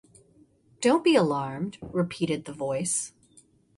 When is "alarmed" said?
1.15-1.77